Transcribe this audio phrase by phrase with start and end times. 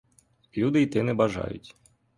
[0.57, 1.75] Люди йти не бажають.